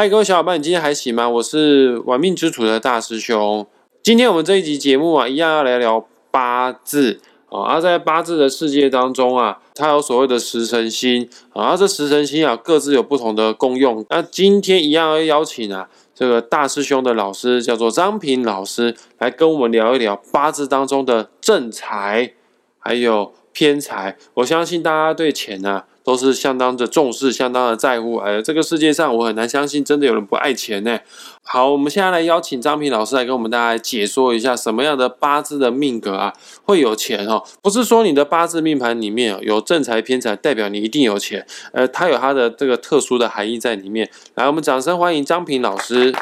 [0.00, 1.28] 嗨，各位小伙伴，你今天还行吗？
[1.28, 3.66] 我是玩命之徒的大师兄。
[4.02, 7.64] 今天我们这一集节目啊，一样要来聊八字啊。
[7.64, 14.02] 而在八字的世界当中啊，它有所谓的十神星啊，这十神星啊，各自有不同的功用。
[14.08, 22.32] 那今天一样要邀请啊，这个大师兄的老师叫做张平老师，来跟我们聊一聊八字当中的正财
[22.78, 24.16] 还有偏财。
[24.32, 25.82] 我相信大家对钱呢。
[26.02, 28.16] 都是相当的重视，相当的在乎。
[28.16, 30.98] 哎，这个世界上我很难相信真的有人不爱钱呢。
[31.42, 36.32] 好，我们现在来邀请张平老师来跟我们大家解说一下，什么样的八字的命格啊
[36.64, 37.42] 会有钱哦？
[37.60, 41.46] 不是说你的八字命盘里面有正财偏财，代表你一定有钱。
[41.72, 44.08] 呃，它有它的这个特殊的含义在里面。
[44.34, 46.14] 来，我们掌声欢迎张平老师。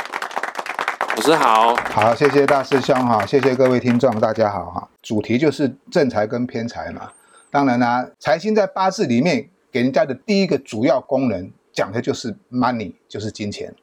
[1.17, 4.89] 老师好，好，谢谢大师兄哈，谢谢各位听众，大家好哈。
[5.03, 7.11] 主题就是正财跟偏财嘛。
[7.51, 9.51] 当然啦，财星在八字里面。
[9.71, 13.75] 给人家的第一个主要功能讲的就是 money，就是金钱。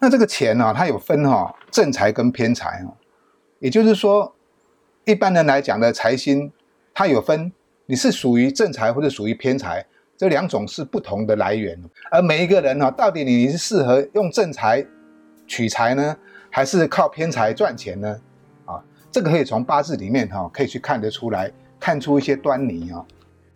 [0.00, 2.94] 那这个钱呢，它有分哈正财跟偏财哦。
[3.58, 4.32] 也就是说，
[5.04, 6.52] 一般人来讲的财星，
[6.94, 7.50] 它有分
[7.86, 9.84] 你是属于正财或者属于偏财，
[10.16, 11.76] 这两种是不同的来源。
[12.10, 14.86] 而每一个人呢，到底你是适合用正财
[15.46, 16.16] 取财呢，
[16.50, 18.20] 还是靠偏财赚钱呢？
[18.66, 23.04] 啊，这个可以从八字里面哈可以去看得出来，看出一些端倪啊。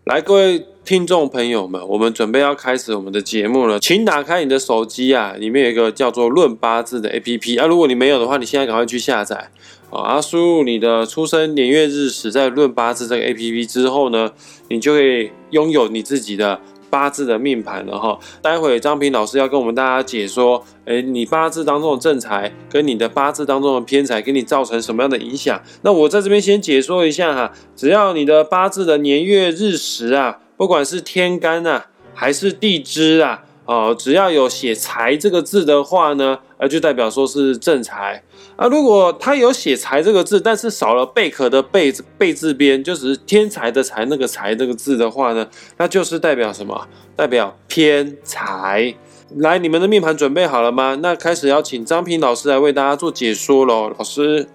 [0.04, 9.48] 来，各位听众朋友们，我们准备要开始我们的节目了，请打开你的手机啊，里面有一个叫做“论八字”的 APP 啊，如果你没有的话，你现在赶快去下载
[9.90, 14.32] 啊，输入你的出生年月日时，在“论八字”这个 APP 之后呢，
[14.70, 16.60] 你就会拥有你自己的。
[16.92, 25.58] 八字的命盘了哈，待会张平老师要跟我们大家解说，哎，你八字当中的正财跟你的八字当中的偏财给你造成什么样的影响？
[25.80, 33.44] 那我在这边先解说一下哈，只要你的八字的年月日时啊，不管是天干啊还是地支啊。
[33.64, 38.22] 哦，只要有写财这个字的话呢，呃，就代表说是正财
[38.56, 38.66] 啊。
[38.66, 46.88] 如果他有写财这个字，但是少了贝壳的贝贝字边，就是天才的才那个才这个字的话呢，那就是代表什么？
[47.14, 48.94] 代表偏财。
[49.36, 50.98] 来，你们的命盘准备好了吗？
[51.00, 53.90] 那开始要请张平老师来为大家做解说喽。
[53.96, 54.46] 老师，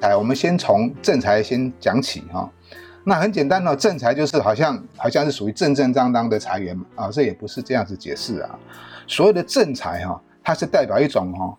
[0.00, 2.48] 来，我们先从正财先讲起哈。
[3.06, 8.58] 那很简单哦，正财就是好像好像是属于正正当当的财源嘛啊，这也不是这样子解释啊。
[9.06, 11.58] 所谓的正财哈，它是代表一种哈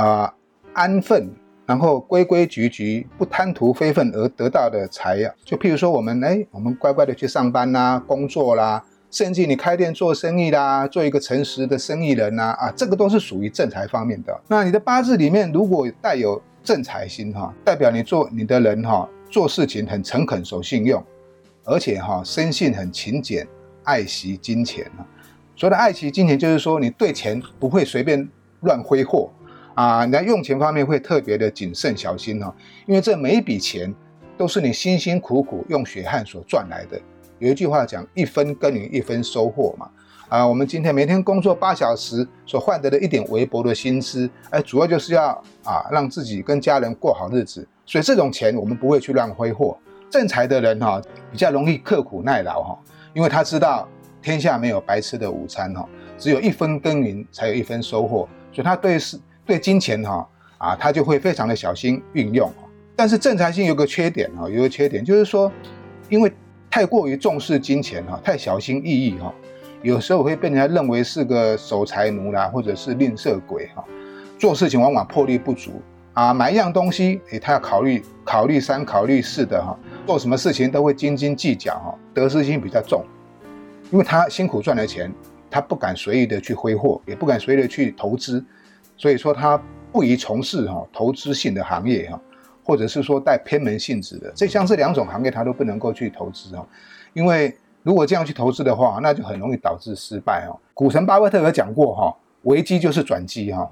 [0.00, 0.34] 啊
[0.72, 1.30] 安分，
[1.64, 5.32] 然后规规矩矩，不贪图非分而得到的财呀。
[5.44, 14.36] 就譬如说我们哎，我们乖乖的去上班啦、工作啦，甚至你开店做生意啦，做一个诚实的生意人呐啊，这个都是属于正财方面的。
[14.48, 19.08] 那你的八字里面如果带有正财星哈，代表你做你的人哈。
[19.34, 21.04] 做事情很诚恳、守信用，
[21.64, 23.44] 而且哈生性很勤俭、
[23.82, 25.02] 爱惜金钱啊。
[25.56, 28.28] 所谓的爱惜金钱，就是说你对钱不会随便
[28.60, 29.28] 乱挥霍
[29.74, 32.54] 啊，你在用钱方面会特别的谨慎小心哈。
[32.86, 33.92] 因为这每一笔钱
[34.38, 37.00] 都是你辛辛苦苦用血汗所赚来的。
[37.40, 39.90] 有一句话讲：一分耕耘一分收获嘛。
[40.34, 45.28] 啊，我们今天每天工作八小时所换得的一点微薄的薪资，哎，主要就是要
[45.62, 47.64] 啊让自己跟家人过好日子。
[47.86, 49.78] 所以这种钱我们不会去乱挥霍。
[50.10, 51.00] 正财的人哈，
[51.30, 52.78] 比较容易刻苦耐劳哈，
[53.12, 53.88] 因为他知道
[54.20, 59.16] 天下没有白吃的午餐哈，只有一分耕耘才有一分收获，所以他对是
[59.46, 60.28] 对金钱哈
[60.58, 62.52] 啊，他就会非常的小心运用。
[62.96, 65.52] 但是正财星有个缺点哈，有个缺点就是说，
[66.08, 66.32] 因为
[66.68, 69.32] 太过于重视金钱哈，太小心翼翼哈，
[69.84, 73.84] 有时候会被人家认为是个守财奴啦，或者是吝啬鬼哈，
[74.38, 75.72] 做事情往往魄力不足。
[76.14, 83.04] 啊，买一样东西，诶，他要考虑考虑三考虑四的哈，做什么事情都会斤斤计较哈，得失心比较重，
[83.90, 85.12] 因为他辛苦赚的钱，
[85.50, 88.42] 他不敢随意的去挥霍，也不敢随意的去投资，
[88.96, 89.60] 所以说他
[89.92, 92.18] 不宜从事哈投资性的行业哈，
[92.64, 96.66] 或者是说带偏门性质的，这像这两种行业他都不能够去投资哈，
[97.12, 100.58] 因为如果这样去投资的话，那就很容易导致失败哦。
[100.72, 103.70] 股神巴菲特有讲过哈，危机就是转机哈。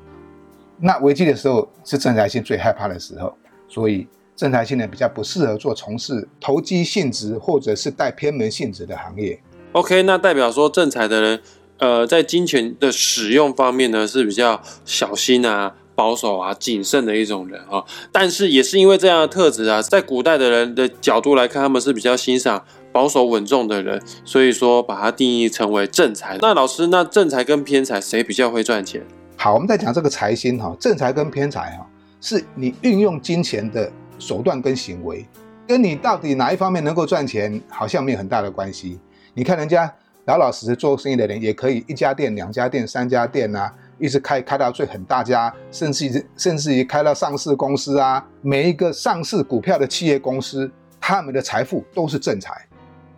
[0.78, 3.34] 那危机的时候是正财星最害怕的时候，
[3.68, 4.06] 所以
[4.36, 9.40] 正财星呢比较不适合做从事投机性质或者是带偏门性质的行业。
[9.72, 11.40] OK，那代表说正财的人，
[11.78, 17.84] 呃，在金钱的使用方面呢是比较小心啊、保守啊、谨慎的一种人啊。
[18.10, 26.38] 但是也是因为这样的特质啊，在古代的人的角度来看，他们是比较欣赏保守稳重的人，所以说把它定义成为正财。
[26.40, 29.02] 那老师，那正财跟偏财谁比较会赚钱？
[29.36, 31.86] 好，我们在讲这个财星哈，正财跟偏财哈，
[32.20, 35.26] 是你运用金钱的手段跟行为，
[35.66, 39.00] 跟你到底哪一方面能够赚钱，好像没有很大的关系。
[39.34, 39.92] 你看人家
[40.26, 52.66] 老老实实做生意的人，也可以一家店、两家店、三家店呐，一直开开到最很大家，甚至甚至于开到上市公司啊，每一个上市股票的企业公司，他们的财富都是正财，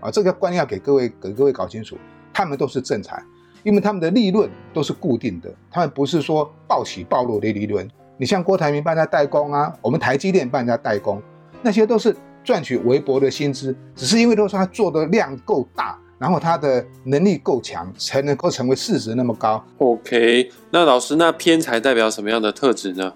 [0.01, 1.97] 啊，这个观念要给各位给各位搞清楚，
[2.33, 3.23] 他们都是正财，
[3.63, 7.89] 因为他们的利润都是固定的，他们不是说暴起暴落的利润。
[8.17, 11.21] 你像郭台铭帮人家代工啊，我们台积电帮人家代工，
[11.63, 15.99] 那些都是赚取微薄的薪资，只是因为都说他做的量够大。
[16.25, 19.63] 然后他的能力够强，才能够成为市值那么高。
[19.77, 23.13] OK，那老师，那偏财代表什么样的特质呢？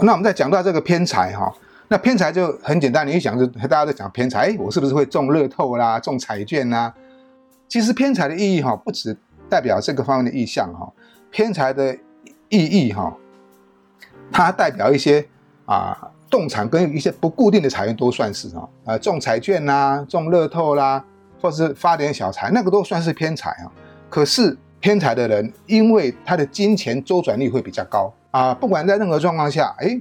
[0.00, 1.54] 那我们再讲到这个偏财哈，
[1.86, 6.92] 那偏财就很简单，你一想就大家都讲偏财，哎，我是不是会中乐透啦，中彩券啦？
[7.68, 9.16] 其实偏财的意义哈，不只
[9.48, 10.92] 代表这个方面的意象哈，
[11.30, 11.96] 偏财的
[12.48, 13.16] 意义哈，
[14.32, 15.24] 它代表一些
[15.64, 15.96] 啊
[16.28, 21.04] 动产跟一些不固定的财源都算是哈，啊中彩券啦，中乐透啦。
[21.42, 23.66] 或是发点小财，那个都算是偏财啊。
[24.08, 30.00] 可是偏财的人，因为他的金钱周转率会比较高啊，不管在任何状况下，哎，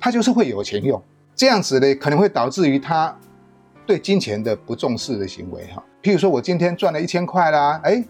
[0.00, 1.00] 他就是会有钱用。
[1.34, 3.14] 这样子呢，可能会导致于他
[3.86, 5.82] 对金钱的不重视的行为哈。
[6.02, 8.04] 譬如说我今天赚了一千块啦，哎，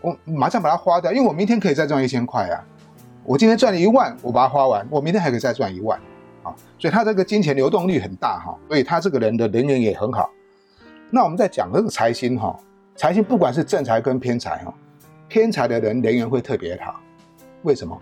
[0.00, 2.64] 我马上把它花掉，因为我明天可以再赚一千块啊。
[3.24, 5.98] 我今天赚了一万，我把它花完，我明天还可以再赚一万
[6.42, 6.54] 啊。
[6.78, 10.30] 所以他这个金钱流动率很大哈，所以他这个人的人缘也很好。
[11.10, 12.54] 那我们在讲这个财星哈，
[12.94, 14.74] 财星不管是正财跟偏财哈，
[15.26, 17.00] 偏财的人人缘会特别好，
[17.62, 17.98] 为什么？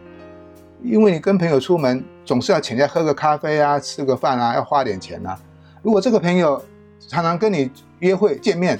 [0.82, 5.38] 因为你跟朋友出门总是要请人家喝个咖啡啊，吃个饭啊，要花点钱啊。
[5.82, 6.60] 如果这个朋友
[6.98, 7.70] 常常跟你
[8.00, 8.78] 约会见面，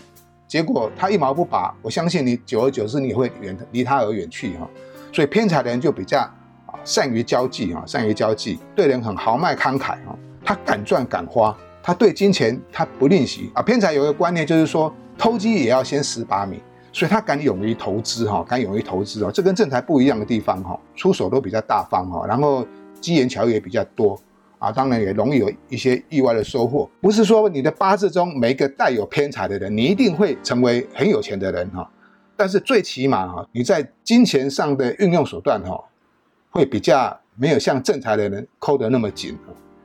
[0.48, 4.68] 结果他一毛不拔，我相信你久而久之你会远离他而远去哈。
[5.12, 6.18] 所以偏财的人就比较
[6.66, 11.56] 啊善于交际啊，善于交际，对人很豪迈慷慨啊，他敢赚敢花。
[11.86, 16.60] 他对金钱他不吝惜啊，偏财有一个观念就是说，偷鸡也要先十八米，
[16.92, 22.66] 所以他敢勇于投资哈，敢勇于投资哦，这跟正财不一样的地方哈，出手都比较大方哈，然后
[23.00, 24.20] 机缘巧遇也比较多
[24.58, 26.90] 啊，当然也容易有一些意外的收获。
[27.00, 31.88] 不是说你的八字中每一个带有偏财的人，你一定会成为很有钱的人哈，
[32.36, 35.80] 但是最起码哈，你在金钱上的运用手段哈，
[36.50, 39.38] 会比较没有像正财的人抠得那么紧，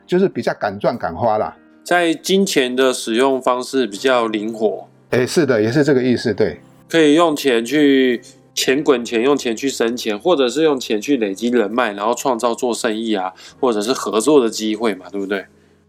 [0.07, 1.55] 就是比较敢赚敢花啦。
[1.83, 8.21] 在金钱的使用方式比较灵活，哎，是的，也是这个意思，对，可以用钱去
[8.53, 15.45] 钱滚钱，用钱去生钱，或者是用钱去累积人脉，然后创造做生意啊，或者是合作的机会嘛，对不对？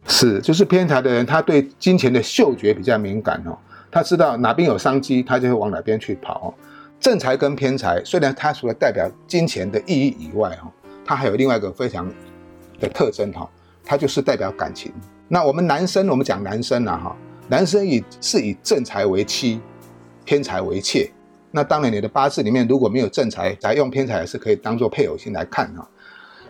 [0.06, 3.56] 是，就是偏财的人，他对金钱的嗅觉比较敏感哦，
[3.90, 6.54] 他知道哪边有商机，他就会往哪边去跑哦。
[6.98, 10.72] 正财跟偏财，虽然它除了代表金钱的意义以外哈，
[11.04, 12.08] 它还有另外一个非常
[12.80, 13.48] 的特征哈，
[13.84, 14.92] 它就是代表感情。
[15.32, 17.16] 那我们男生，我们讲男生啊，哈，
[17.48, 19.58] 男生以是以正财为妻，
[20.26, 21.10] 偏财为妾。
[21.50, 25.88] 那当然，你的八字里面如果没有正财，才用偏财是可以当做配偶星来看哈。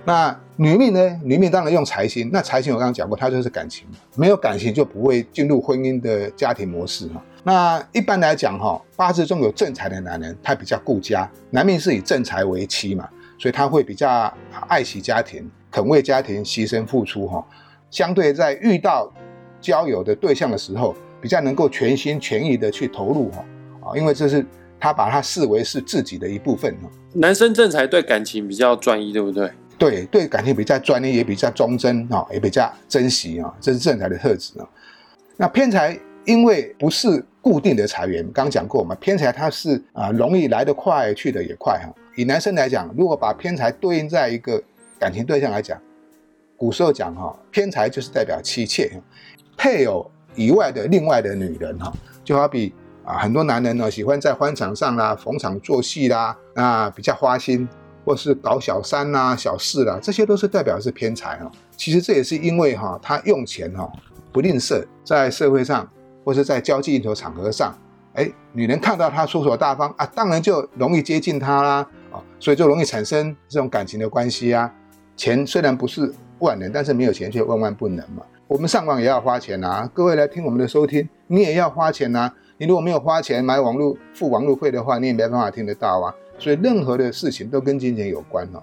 [0.04, 1.20] 那女命呢？
[1.22, 2.28] 女命当然用财星。
[2.32, 3.86] 那财星我刚刚讲过，它就是感情，
[4.16, 7.22] 没有感情就不会进入婚姻的家庭模式哈。
[7.44, 13.08] 那一般来讲哈，八字中有正财的男人，他比较顾家，男命是以正财为妻嘛，
[13.38, 14.34] 所以他会比较
[14.66, 17.46] 爱惜家庭，肯为家庭牺牲付出哈。
[17.92, 19.12] 相对在遇到
[19.60, 23.44] 交友的对象的时候，比较能够全心全意的去投入哈
[23.82, 24.44] 啊，因为这是
[24.80, 26.90] 他把他视为是自己的一部分哈。
[27.12, 29.48] 男生正财对感情比较专一，对不对？
[29.78, 34.66] 对，对感情比较专一，也比较忠贞啊，也比较珍惜啊，这是正财的特质啊。
[35.36, 41.92] 那偏财因为不是固定的财源，刚讲过嘛，偏财它是啊容易来得快，去得也快哈。
[42.16, 44.62] 以男生来讲，如果把偏财对应在一个
[44.98, 45.78] 感情对象来讲。
[46.62, 48.88] 古时候讲哈，偏财就是代表妻妾，
[49.56, 51.92] 配偶以外的另外的女人哈，
[52.22, 52.72] 就好比
[53.04, 57.68] 啊，很多男人呢喜欢在欢场上啦逢场作戏啦，啊比较花心，
[58.04, 61.50] 或是搞小三啦小事啦，这些都是代表是偏财哈。
[61.76, 63.90] 其实这也是因为哈，他用钱哈
[64.32, 65.90] 不吝啬，在社会上
[66.24, 67.76] 或是在交际应酬场合上，
[68.12, 74.72] 哎，女人看到他出手大方啊，当然就容易接近他啦啊，所以就容易产生这种感情的关系啊。
[75.16, 76.14] 钱虽然不是。
[76.42, 78.22] 万能，但是没有钱却万万不能嘛。
[78.46, 82.30] 我们上网也要花钱呐，各位来听我们的收听，你也要花钱呐。
[82.58, 86.14] 你如果没有花钱买网络付网络费的话，你也没办法听得到啊。
[86.38, 88.62] 所以任何的事情都跟金钱有关哦。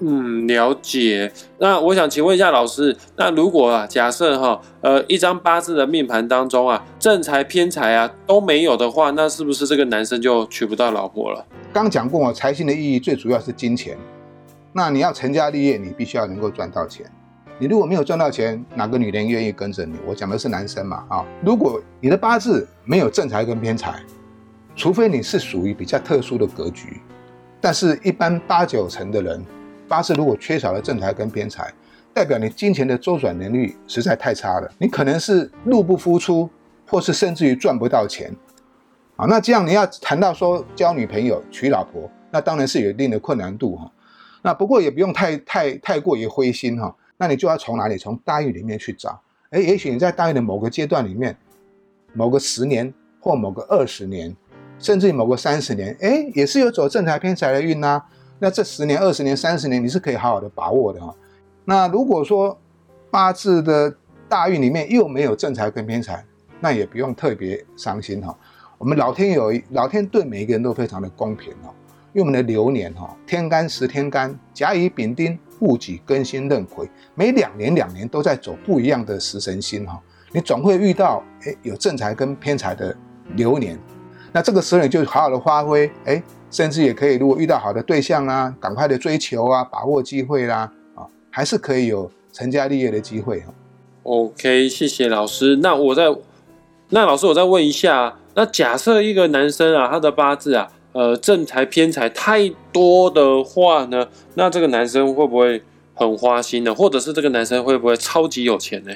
[0.00, 1.30] 嗯，了解。
[1.58, 11.44] 那我想请问一下老师，那如果啊，假设哈，呃，一张八字的命盘当中啊，正财偏财啊都没有的话，那是不是这个男生就娶不到老婆了？
[11.72, 13.98] 刚讲过，财星的意义最主要是金钱。
[14.78, 17.04] 那你要成家立业，你必须要能够赚到钱。
[17.58, 19.96] 你如果没有赚到钱，哪个女人愿意跟着你？
[20.06, 21.26] 我讲的是男生嘛啊！
[21.44, 24.00] 如果你的八字没有正财跟偏财，
[24.76, 27.00] 除非你是属于比较特殊的格局，
[27.60, 29.44] 但是，一般八九成的人
[29.88, 31.74] 八字如果缺少了正财跟偏财，
[32.14, 34.70] 代表你金钱的周转能力实在太差了。
[34.78, 36.48] 你可能是入不敷出，
[36.86, 38.32] 或是甚至于赚不到钱。
[39.16, 43.90] 啊，那这样你要谈到说交女朋友、娶老婆，那当然是有一定的困难度哈。
[44.48, 46.96] 那不过也不用太太太过于灰心哈。
[47.18, 47.98] 那你就要从哪里？
[47.98, 49.20] 从大运里面去找。
[49.50, 51.36] 哎，也许你在大运的某个阶段里面，
[52.14, 52.90] 某个十年
[53.20, 54.34] 或某个二十年，
[54.78, 58.02] 甚至某个三十年，哎，也是有走正财偏财的运呐。
[58.38, 61.14] 那这十年、二十年、三十年，你是可以好好的把握的哈。
[61.66, 62.58] 那如果说
[63.10, 63.94] 八字的
[64.30, 66.24] 大运里面又没有正财跟偏财，
[66.58, 68.34] 那也不用特别伤心哈。
[68.78, 71.74] 我们老天有老天对每一个人都非常的公平哦，
[72.12, 80.00] 因为我们的流年哈，天干十天干，甲乙丙丁戊己庚辛壬癸，每两年两年都在走不一样的食神星哈，
[80.32, 82.96] 你总会遇到哎有正财跟偏财的
[83.36, 83.78] 流年，
[84.32, 93.52] 那这个时候你就好好的发挥哎，甚至也可以如果遇到好的对象啊，赶快的追求啊，把握机会啦啊，还是可以有成家立业的机会哈。
[94.04, 95.56] OK，谢谢老师。
[95.56, 96.04] 那我再
[96.88, 98.16] 那老师我再问一下。
[98.34, 105.62] 那假设一个男生啊，他的八字啊，呃，正财偏财太多的话呢，那这个男生会不会
[105.94, 106.74] 很花心呢？
[106.74, 108.92] 或者是这个男生会不会超级有钱呢？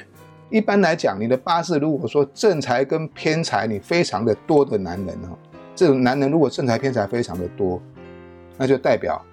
[0.49, 5.39] 一般来讲，你的八字如果说正财跟偏财你非常的多的男人哦，
[5.73, 7.81] 这种男人如果正财偏财非常的多，
[8.57, 9.23] 那就代表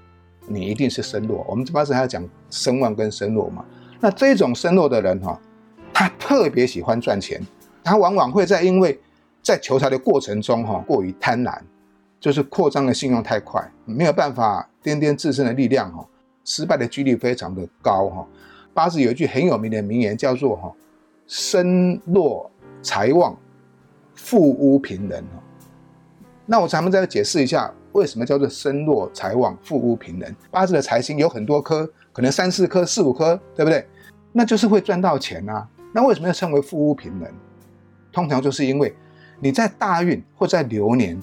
[0.46, 1.44] 你一定是身弱。
[1.48, 3.64] 我们这八字还要讲身旺跟身弱嘛。
[3.98, 5.36] 那这种身弱的人哈，
[5.92, 7.44] 他特别喜欢赚钱，
[7.82, 8.96] 他往往会在因为
[9.42, 11.58] 在求财的过程中，哈，过于贪婪，
[12.20, 16.06] 就是扩张的信用太快，没有办法掂掂自身的力量，哈，
[16.44, 18.26] 失败的几率非常的高，哈。
[18.74, 20.70] 八字有一句很有名的名言，叫做“哈，
[21.26, 22.48] 身弱
[22.82, 23.36] 财旺，
[24.14, 25.42] 富屋贫人”，哈。
[26.44, 30.36] 那我咱们再解释一下，为什么叫做身弱财旺，富屋贫人？
[30.50, 33.86] 八字的财星有很多颗，可能三四颗、四五颗，对不对？
[34.30, 35.66] 那就是会赚到钱啊。
[35.92, 37.32] 那为什么要称为富屋贫人？
[38.12, 38.94] 通常就是因为。
[39.42, 41.18] 你在大运或在流年，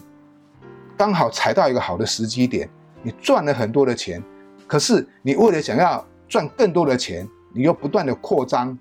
[0.97, 2.67] 刚好踩到一个好的时机点，
[3.03, 4.21] 你赚了很多的钱，
[4.65, 8.77] 可是你为了想要赚更多的钱，你又不断的扩张，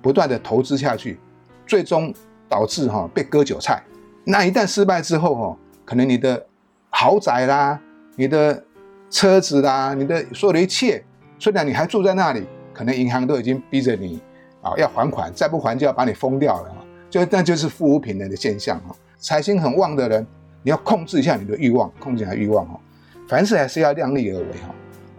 [0.00, 1.20] 不断的投资下去，
[1.66, 2.12] 最终
[2.48, 3.82] 导致哈被割韭菜。
[4.24, 6.46] 那一旦失败之后哈，可能你的
[6.88, 7.78] 豪宅啦、
[8.16, 8.64] 你的
[9.10, 11.04] 车子啦、你的所有的一切，
[11.38, 14.18] 虽然你还住在那里，可能银行都已经逼着你
[14.62, 16.74] 啊要还款，再不还就要把你封掉了。
[17.10, 20.26] 就那就是富无平人的现象哈，财星很旺的人，
[20.62, 22.80] 你要控制一下你的欲望，控制一下欲望哈，
[23.28, 24.74] 凡事还是要量力而为哈。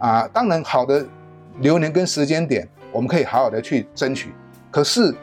[0.07, 1.05] 啊，当然好的
[1.59, 4.31] 流年跟时间点，我们可以好好的去争取。
[4.71, 5.13] 可是，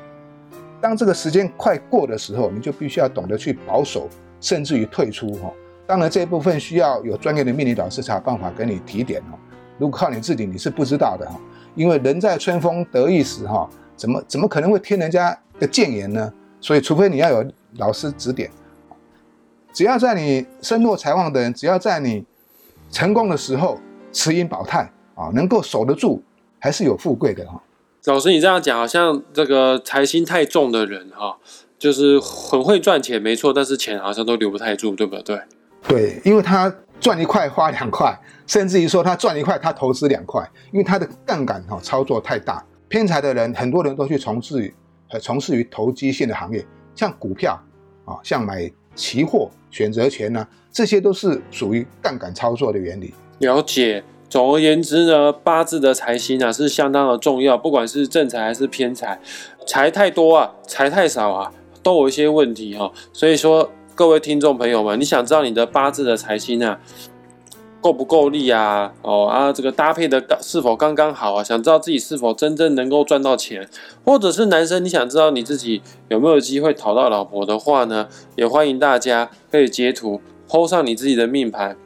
[0.80, 4.08] 当这个时间快过的时候，你就必须要懂得去保守，
[4.40, 5.52] 甚至于退出哈。
[5.86, 9.38] 当然这一部分需要有专业的命理导师才有办法给你提点哈。
[9.76, 11.40] 如果靠你自己，你是不知道的哈。
[11.74, 16.32] 因为人在春风得意时哈，怎么怎么可能会听人家的谏言呢？
[16.60, 17.44] 所以，除非你要有
[17.78, 18.50] 老师指点，
[19.72, 22.24] 只要在你身弱财旺的人，只要在你
[22.90, 23.78] 成功的时候
[24.12, 26.22] 持盈保泰啊，能够守得住，
[26.58, 27.62] 还是有富贵的哈。
[28.06, 31.38] 老师，你这样讲，好像这个财星太重的人哈，
[31.78, 35.40] 就是很会赚钱，没错，但是钱好像都留不太住，对不对？
[35.86, 42.64] 对，因为他赚一块花两块，甚至于说他赚一块他投资两块，因为他的杠杆哈操作太大。
[42.88, 44.72] 偏财的人，很多人都去从事。
[45.12, 47.60] 呃，从事于投机性的行业，像股票
[48.04, 53.14] 啊，像买期货、选择权呢，这些都是属于杠杆操作的原理。
[53.38, 54.02] 了解。
[54.28, 59.20] 总而言之呢，八字的财星啊是相当的重要，不管是正财还是偏财，
[59.66, 62.92] 财太多啊，财太少啊，都有一些问题哈。
[63.12, 66.78] 所以说，各位听众朋友们，你想知道你的八字的财星啊？
[67.80, 68.92] 够不够力啊？
[69.02, 71.42] 哦啊，这个搭配的是否刚刚好啊？
[71.42, 73.68] 想知道自己是否真正能够赚到钱，
[74.04, 78.08] 或者是男生你想知道你自己有没有机会讨到老婆的话呢？
[78.36, 81.76] 也欢迎大家可以截图 PO 上你自己的命盘，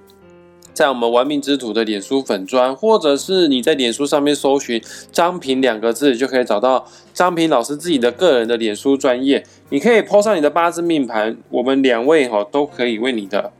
[0.72, 4.82] 在我们玩命之徒的脸书粉砖，或者是你在脸书上面搜寻
[5.12, 9.46] 张平两个字，就可以找到张平老师自己的个人的脸书专业。
[9.70, 13.52] 你可以 PO 上你的八字命盘，我们两位哈都可以为你的。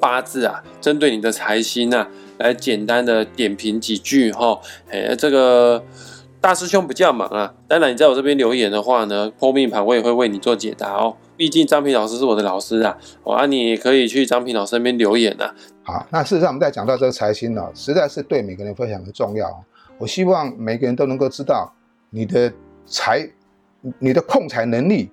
[0.00, 2.08] 八字啊，针对你的财星啊，
[2.38, 4.58] 来简单的点评几句哈。
[4.90, 5.82] 哎，这个
[6.40, 11.16] 大师兄比较忙啊，当然你在我这边留言的话呢，破命盘我也会为你做解答哦。
[11.36, 15.54] 毕竟张平老师是我的老师啊，我啊你可以去张平老师那边留言啊。
[15.82, 19.64] 好，那事实上我们在讲到这个财星呢，实在是对每个人非常的重要。
[19.98, 21.72] 我希望每个人都能够知道
[22.10, 22.52] 你的
[22.86, 23.28] 财、
[23.98, 25.10] 你的控财能力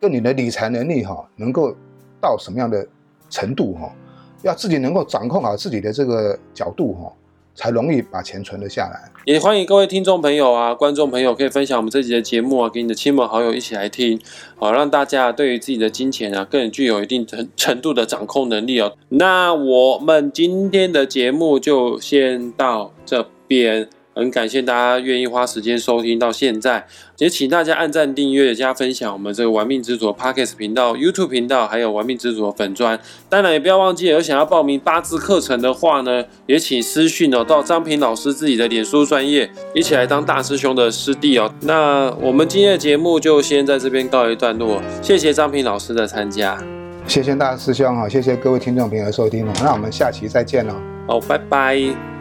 [0.00, 1.74] 跟你的理财能力哈，能够
[2.20, 2.86] 到什么样的
[3.28, 3.92] 程度哈。
[4.42, 7.12] 要自己能够掌控好自己的这个角度哈，
[7.54, 9.10] 才容易把钱存得下来。
[9.24, 14.18] 也欢迎各位听众朋友啊、观众朋友可以分享我们这集的节目啊，给你的亲朋好友一起来听，
[14.56, 18.94] 好让大家对于自己的金钱啊更具有一定程程度的掌控能力哦。
[19.10, 23.88] 那我们今天的节目就先到这边。
[24.18, 26.84] 很感谢大家愿意花时间收听到现在，
[27.18, 32.98] 也请大家按赞、订阅、加分享我们这个玩命之主 Podcast 频道、YouTube 频道，还有玩命之主的粉砖。
[33.28, 41.48] 当然也不要忘记，有想要报名八字课程的话呢，也请私讯哦到张平老师自己的脸书专业，一起来当大师兄的师弟哦。
[41.60, 46.60] 那我们今天的节目就先在这边告一段落，谢谢张平老师的参加，
[47.06, 50.74] 谢谢大师兄哈，谢谢各位听众朋友的收听哦，那我们下期再见喽。
[51.06, 52.17] 哦，拜拜。